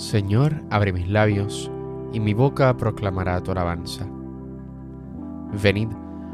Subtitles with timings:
[0.00, 1.70] Señor, abre mis labios,
[2.10, 4.06] y mi boca proclamará tu alabanza.
[5.62, 5.88] Venid,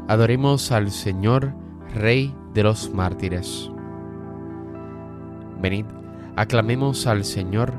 [0.07, 1.53] adoremos al Señor,
[1.93, 3.69] Rey de los mártires.
[5.61, 5.83] Venid,
[6.37, 7.73] aclamemos al Señor,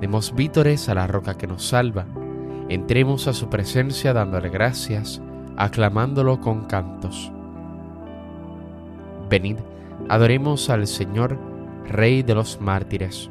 [0.00, 2.06] demos vítores a la roca que nos salva,
[2.70, 5.20] entremos a su presencia dándole gracias,
[5.58, 7.30] aclamándolo con cantos.
[9.28, 9.58] Venid,
[10.08, 11.38] adoremos al Señor,
[11.84, 13.30] Rey de los mártires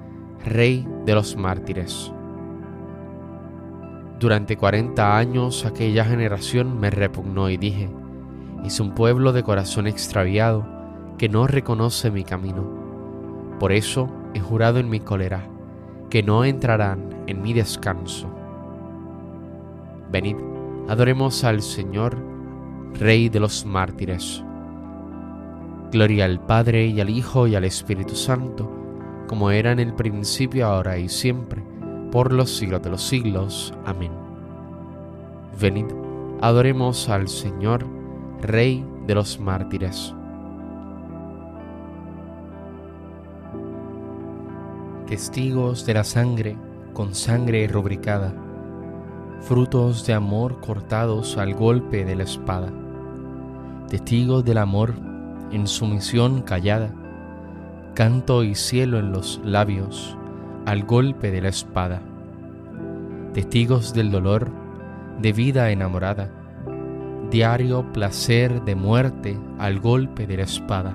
[0.45, 2.11] Rey de los mártires.
[4.19, 7.89] Durante cuarenta años aquella generación me repugnó y dije,
[8.65, 10.65] es un pueblo de corazón extraviado
[11.19, 12.65] que no reconoce mi camino.
[13.59, 15.47] Por eso he jurado en mi cólera
[16.09, 18.27] que no entrarán en mi descanso.
[20.11, 20.37] Venid,
[20.89, 22.17] adoremos al Señor,
[22.93, 24.43] Rey de los mártires.
[25.91, 28.80] Gloria al Padre y al Hijo y al Espíritu Santo
[29.31, 31.63] como era en el principio, ahora y siempre,
[32.11, 33.73] por los siglos de los siglos.
[33.85, 34.11] Amén.
[35.57, 35.85] Venid,
[36.41, 37.87] adoremos al Señor,
[38.41, 40.13] Rey de los mártires.
[45.07, 46.57] Testigos de la sangre,
[46.93, 48.33] con sangre rubricada,
[49.39, 52.69] frutos de amor cortados al golpe de la espada,
[53.87, 54.93] testigos del amor
[55.53, 56.93] en sumisión callada,
[57.93, 60.17] canto y cielo en los labios
[60.65, 62.01] al golpe de la espada,
[63.33, 64.49] testigos del dolor,
[65.19, 66.29] de vida enamorada,
[67.29, 70.93] diario placer de muerte al golpe de la espada,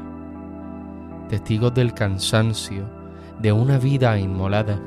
[1.28, 2.84] testigos del cansancio
[3.40, 4.80] de una vida inmolada,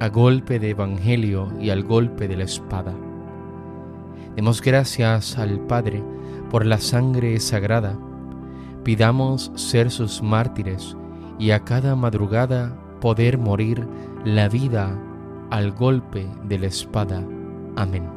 [0.00, 2.92] a golpe de evangelio y al golpe de la espada.
[4.34, 6.02] Demos gracias al Padre
[6.50, 7.96] por la sangre sagrada,
[8.82, 10.96] pidamos ser sus mártires,
[11.38, 13.86] y a cada madrugada poder morir
[14.24, 14.98] la vida
[15.50, 17.22] al golpe de la espada.
[17.76, 18.08] Amén.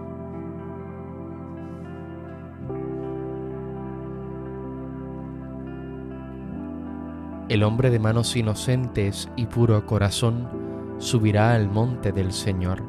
[7.49, 10.49] El hombre de manos inocentes y puro corazón
[10.97, 12.83] subirá al monte del Señor.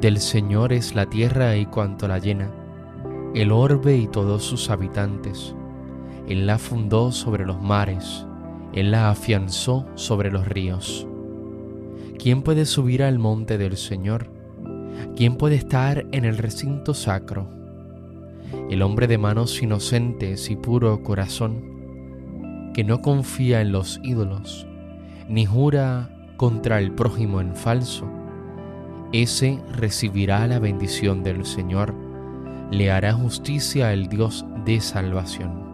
[0.00, 2.50] Del Señor es la tierra y cuanto la llena,
[3.34, 5.54] el orbe y todos sus habitantes
[6.28, 8.26] él la fundó sobre los mares,
[8.72, 11.06] Él la afianzó sobre los ríos.
[12.18, 14.30] ¿Quién puede subir al monte del Señor?
[15.16, 17.50] ¿Quién puede estar en el recinto sacro?
[18.70, 24.66] El hombre de manos inocentes y puro corazón, que no confía en los ídolos,
[25.28, 26.08] ni jura
[26.38, 28.08] contra el prójimo en falso,
[29.12, 31.94] ese recibirá la bendición del Señor,
[32.70, 35.73] le hará justicia el Dios de salvación.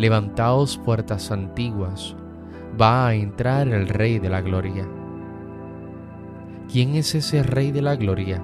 [0.00, 2.16] Levantaos puertas antiguas,
[2.80, 4.88] va a entrar el Rey de la Gloria.
[6.72, 8.42] ¿Quién es ese Rey de la Gloria?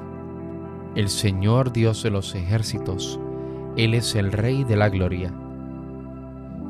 [0.97, 3.19] El Señor Dios de los ejércitos,
[3.79, 5.32] Él es el Rey de la Gloria.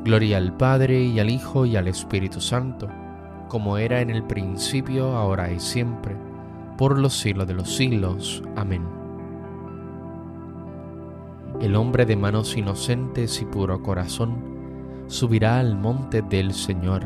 [0.05, 2.87] Gloria al Padre y al Hijo y al Espíritu Santo,
[3.49, 6.15] como era en el principio, ahora y siempre,
[6.77, 8.41] por los siglos de los siglos.
[8.55, 8.83] Amén.
[11.59, 14.56] El hombre de manos inocentes y puro corazón,
[15.07, 17.03] subirá al monte del Señor.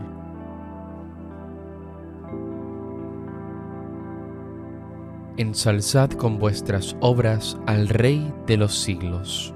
[5.38, 9.54] Ensalzad con vuestras obras al Rey de los siglos.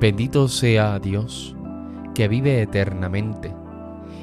[0.00, 1.54] Bendito sea Dios,
[2.14, 3.54] que vive eternamente,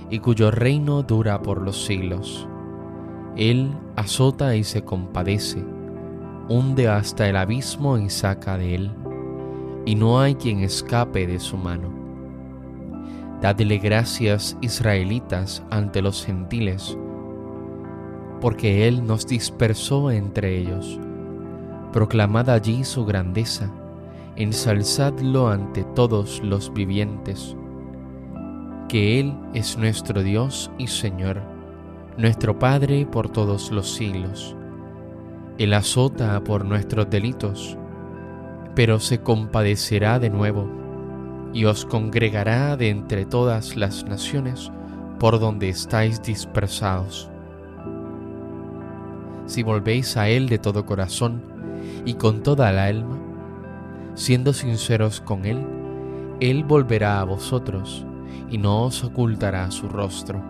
[0.09, 2.47] y cuyo reino dura por los siglos.
[3.37, 5.63] Él azota y se compadece,
[6.49, 9.00] hunde hasta el abismo y saca de él
[9.85, 11.89] y no hay quien escape de su mano.
[13.41, 16.97] Dadle gracias, israelitas, ante los gentiles,
[18.39, 20.99] porque Él nos dispersó entre ellos.
[21.91, 23.71] Proclamad allí su grandeza,
[24.35, 27.55] ensalzadlo ante todos los vivientes,
[28.87, 31.41] que Él es nuestro Dios y Señor,
[32.17, 34.55] nuestro Padre por todos los siglos.
[35.57, 37.77] Él azota por nuestros delitos,
[38.81, 40.67] pero se compadecerá de nuevo
[41.53, 44.71] y os congregará de entre todas las naciones
[45.19, 47.29] por donde estáis dispersados.
[49.45, 51.43] Si volvéis a Él de todo corazón
[52.05, 53.19] y con toda la alma,
[54.15, 55.63] siendo sinceros con Él,
[56.39, 58.03] Él volverá a vosotros
[58.49, 60.41] y no os ocultará su rostro.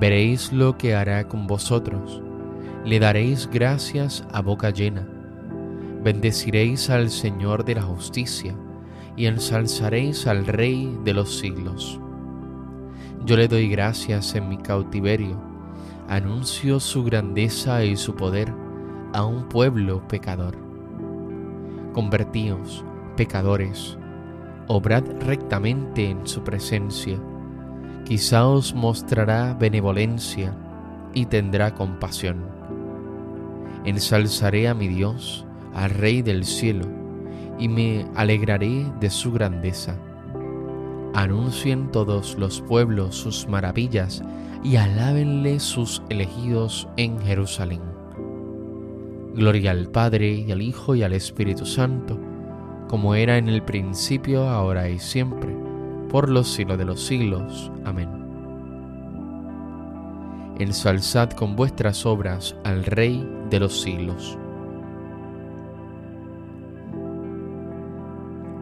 [0.00, 2.22] Veréis lo que hará con vosotros,
[2.86, 5.06] le daréis gracias a boca llena,
[6.02, 8.54] bendeciréis al Señor de la justicia
[9.16, 12.00] y ensalzaréis al Rey de los siglos.
[13.24, 15.50] Yo le doy gracias en mi cautiverio
[16.10, 18.52] anuncio su grandeza y su poder
[19.12, 20.56] a un pueblo pecador.
[21.92, 22.84] Convertíos,
[23.16, 23.96] pecadores,
[24.66, 27.16] obrad rectamente en su presencia,
[28.04, 30.52] quizá os mostrará benevolencia
[31.14, 32.44] y tendrá compasión.
[33.84, 36.86] Ensalzaré a mi Dios, al Rey del cielo,
[37.58, 39.96] y me alegraré de su grandeza.
[41.14, 44.22] Anuncien todos los pueblos sus maravillas
[44.62, 47.80] y alábenle sus elegidos en Jerusalén.
[49.34, 52.18] Gloria al Padre y al Hijo y al Espíritu Santo,
[52.88, 55.54] como era en el principio, ahora y siempre,
[56.08, 57.70] por los siglos de los siglos.
[57.84, 58.08] Amén.
[60.58, 64.36] Ensalzad con vuestras obras al Rey de los siglos.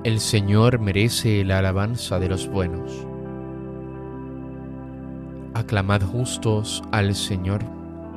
[0.04, 3.04] El Señor merece la alabanza de los buenos
[5.54, 7.64] Aclamad justos al Señor,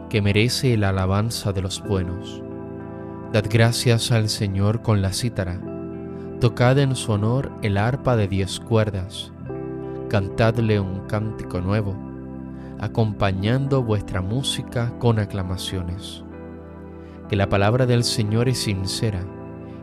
[0.08, 2.44] que merece la alabanza de los buenos.
[3.34, 5.60] Dad gracias al Señor con la cítara,
[6.40, 9.32] tocad en su honor el arpa de diez cuerdas,
[10.08, 11.96] cantadle un cántico nuevo,
[12.80, 16.24] acompañando vuestra música con aclamaciones.
[17.28, 19.26] Que la palabra del Señor es sincera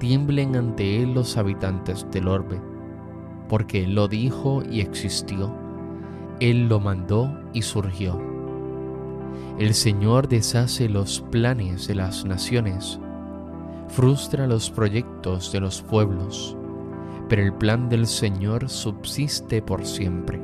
[0.00, 2.60] tiemblen ante Él los habitantes del orbe,
[3.48, 5.54] porque Él lo dijo y existió,
[6.40, 8.20] Él lo mandó y surgió.
[9.58, 12.98] El Señor deshace los planes de las naciones,
[13.88, 16.56] frustra los proyectos de los pueblos,
[17.28, 20.40] pero el plan del Señor subsiste por siempre,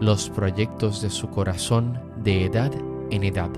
[0.00, 2.72] los proyectos de su corazón de edad
[3.10, 3.50] en edad.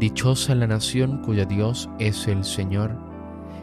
[0.00, 3.11] Dichosa la nación cuyo Dios es el Señor,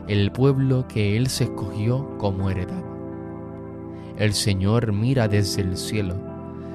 [0.10, 2.84] el pueblo que Él se escogió como heredad.
[4.18, 6.16] El Señor mira desde el cielo,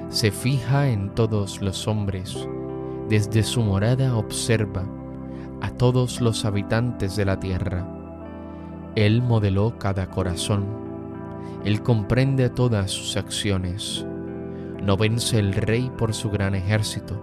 [0.07, 2.47] se fija en todos los hombres,
[3.09, 4.85] desde su morada observa
[5.61, 7.85] a todos los habitantes de la tierra.
[8.95, 10.65] Él modeló cada corazón.
[11.65, 14.05] Él comprende todas sus acciones.
[14.81, 17.21] No vence el rey por su gran ejército.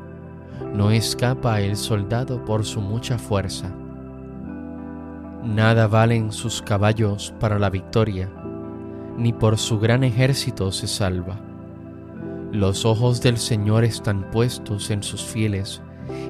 [0.74, 3.72] No escapa el soldado por su mucha fuerza.
[5.42, 8.28] Nada valen sus caballos para la victoria,
[9.16, 11.40] ni por su gran ejército se salva
[12.52, 15.80] los ojos del Señor están puestos en sus fieles,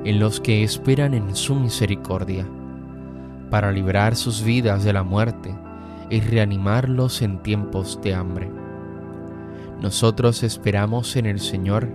[0.05, 2.47] en los que esperan en su misericordia,
[3.51, 5.53] para librar sus vidas de la muerte
[6.11, 8.49] y reanimarlos en tiempos de hambre.
[9.81, 11.89] Nosotros esperamos en el Señor.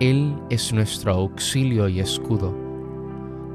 [0.00, 2.67] Él es nuestro auxilio y escudo.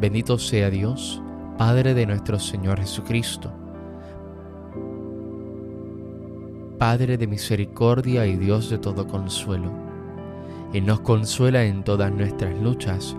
[0.00, 1.20] Bendito sea Dios,
[1.58, 3.52] Padre de nuestro Señor Jesucristo,
[6.78, 9.70] Padre de misericordia y Dios de todo consuelo.
[10.72, 13.14] Él nos consuela en todas nuestras luchas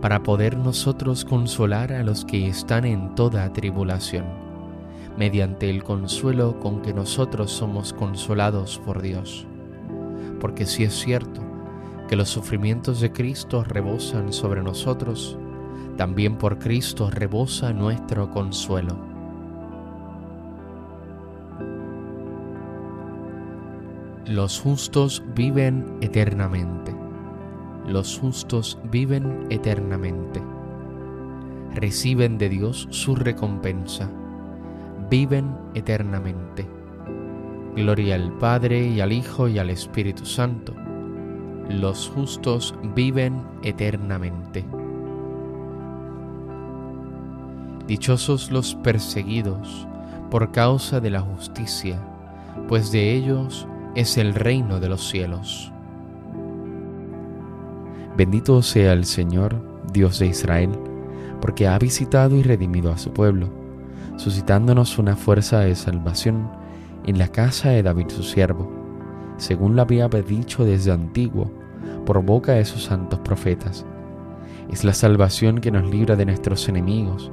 [0.00, 4.26] para poder nosotros consolar a los que están en toda tribulación,
[5.18, 9.48] mediante el consuelo con que nosotros somos consolados por Dios.
[10.38, 11.42] Porque si es cierto
[12.08, 15.36] que los sufrimientos de Cristo rebosan sobre nosotros,
[16.00, 18.96] también por Cristo rebosa nuestro consuelo.
[24.24, 26.94] Los justos viven eternamente
[27.90, 30.40] los justos viven eternamente.
[31.74, 34.08] Reciben de Dios su recompensa.
[35.10, 36.68] Viven eternamente.
[37.74, 40.72] Gloria al Padre y al Hijo y al Espíritu Santo.
[41.68, 44.64] Los justos viven eternamente.
[47.90, 49.88] Dichosos los perseguidos
[50.30, 51.98] por causa de la justicia,
[52.68, 53.66] pues de ellos
[53.96, 55.72] es el reino de los cielos.
[58.16, 59.56] Bendito sea el Señor,
[59.92, 60.70] Dios de Israel,
[61.40, 63.48] porque ha visitado y redimido a su pueblo,
[64.14, 66.48] suscitándonos una fuerza de salvación
[67.06, 68.70] en la casa de David su siervo,
[69.36, 71.50] según lo había dicho desde antiguo,
[72.06, 73.84] por boca de sus santos profetas.
[74.70, 77.32] Es la salvación que nos libra de nuestros enemigos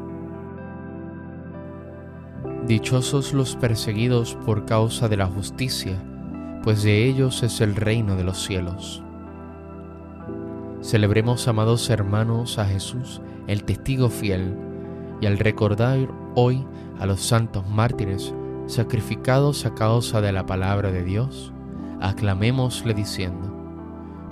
[2.67, 5.97] Dichosos los perseguidos por causa de la justicia,
[6.63, 9.01] pues de ellos es el reino de los cielos.
[10.81, 14.55] Celebremos, amados hermanos, a Jesús, el testigo fiel,
[15.21, 16.63] y al recordar hoy
[16.99, 18.33] a los santos mártires
[18.67, 21.51] sacrificados a causa de la palabra de Dios,
[21.99, 23.51] aclamémosle diciendo,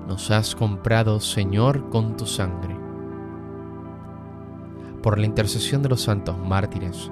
[0.08, 2.76] Nos has comprado, Señor, con tu sangre.
[5.02, 7.12] Por la intercesión de los santos mártires,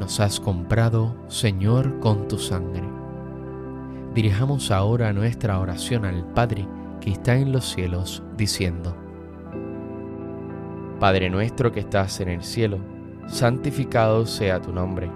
[0.00, 2.88] Nos has comprado, Señor, con tu sangre.
[4.14, 6.66] Dirijamos ahora nuestra oración al Padre
[7.02, 8.96] que está en los cielos, diciendo,
[10.98, 12.78] Padre nuestro que estás en el cielo,
[13.26, 15.10] santificado sea tu nombre,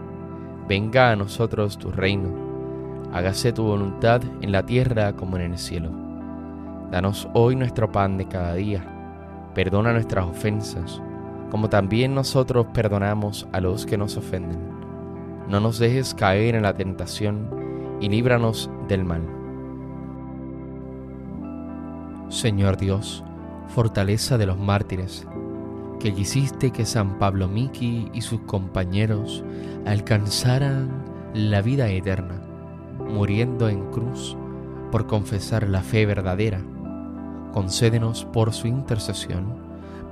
[0.69, 5.91] venga a nosotros tu reino, hágase tu voluntad en la tierra como en el cielo.
[6.91, 8.85] Danos hoy nuestro pan de cada día,
[9.55, 11.01] perdona nuestras ofensas,
[11.51, 14.74] como también nosotros perdonamos a los que nos ofenden.
[15.49, 17.49] No nos dejes caer en la tentación,
[18.01, 19.23] y líbranos del mal.
[22.29, 23.23] Señor Dios,
[23.69, 25.27] fortaleza de los mártires,
[26.01, 29.45] que quisiste que San Pablo Miki y sus compañeros
[29.87, 32.43] alcanzaran la vida eterna,
[32.99, 34.37] muriendo en cruz
[34.91, 36.61] por confesar la fe verdadera.
[37.53, 39.65] Concédenos por su intercesión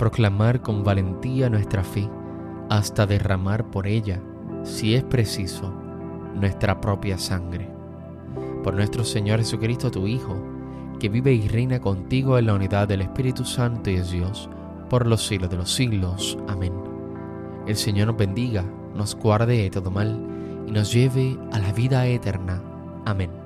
[0.03, 2.09] proclamar con valentía nuestra fe
[2.69, 4.21] hasta derramar por ella,
[4.65, 5.73] si es preciso,
[6.35, 7.69] nuestra propia sangre.
[8.63, 10.37] Por nuestro Señor Jesucristo, tu Hijo,
[11.01, 14.49] que vive y reina contigo en la unidad del Espíritu Santo y es Dios,
[14.89, 16.39] por los siglos de los siglos.
[16.49, 16.73] Amén.
[17.67, 18.65] El Señor nos bendiga,
[18.95, 20.17] nos guarde de todo mal
[20.67, 22.63] y nos lleve a la vida eterna.
[23.05, 23.42] Amén.